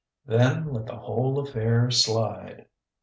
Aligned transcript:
"Then 0.25 0.73
let 0.73 0.87
the 0.87 0.95
whole 0.95 1.37
affair 1.37 1.91
slide." 1.91 2.65